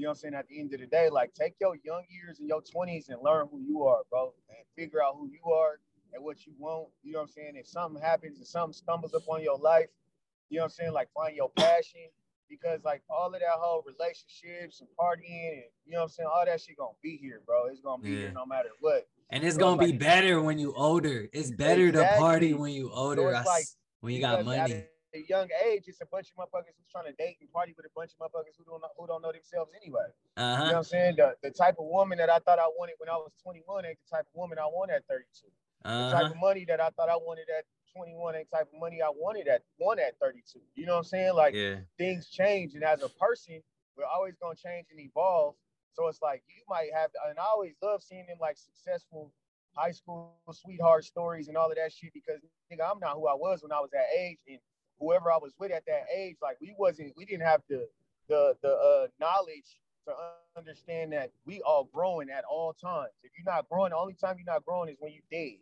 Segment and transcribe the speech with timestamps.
[0.00, 0.34] You know what I'm saying?
[0.34, 3.20] At the end of the day, like take your young years and your 20s and
[3.22, 5.78] learn who you are, bro, and figure out who you are
[6.14, 6.88] and what you want.
[7.02, 7.52] You know what I'm saying?
[7.56, 9.88] If something happens and something stumbles upon your life,
[10.48, 10.92] you know what I'm saying?
[10.94, 12.08] Like find your passion
[12.48, 16.28] because like all of that whole relationships and partying and you know what I'm saying,
[16.32, 17.66] all that shit gonna be here, bro.
[17.66, 18.16] It's gonna be yeah.
[18.20, 19.06] here no matter what.
[19.28, 21.28] And it's so gonna it's be like, better when you older.
[21.34, 22.16] It's better exactly.
[22.16, 23.34] to party when you older.
[23.44, 23.66] So like,
[24.00, 27.12] when you got money a young age, it's a bunch of motherfuckers who's trying to
[27.12, 29.70] date and party with a bunch of motherfuckers who don't know, who don't know themselves
[29.80, 30.06] anyway.
[30.36, 30.50] Uh-huh.
[30.50, 31.16] You know what I'm saying?
[31.16, 33.98] The, the type of woman that I thought I wanted when I was 21 ain't
[33.98, 35.46] the type of woman I want at 32.
[35.84, 35.90] Uh-huh.
[35.90, 36.34] The type uh-huh.
[36.34, 37.64] of money that I thought I wanted at
[37.96, 40.60] 21 ain't the type of money I wanted at one at 32.
[40.74, 41.34] You know what I'm saying?
[41.34, 41.82] Like yeah.
[41.98, 43.62] things change, and as a person,
[43.96, 45.54] we're always gonna change and evolve.
[45.92, 49.32] So it's like you might have, and I always love seeing them like successful
[49.74, 52.40] high school sweetheart stories and all of that shit because
[52.72, 54.58] nigga, I'm not who I was when I was that age, and
[55.00, 57.88] whoever I was with at that age, like we wasn't, we didn't have the
[58.28, 60.14] the the uh, knowledge to
[60.56, 63.12] understand that we all growing at all times.
[63.22, 65.60] If you're not growing, the only time you're not growing is when you're dead.